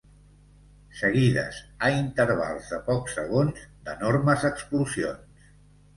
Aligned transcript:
Seguides, 1.01 1.59
a 1.87 1.91
intervals 1.97 2.71
de 2.71 2.79
pocs 2.89 3.15
segons, 3.19 3.63
d'enormes 3.91 4.51
explosions. 4.51 5.51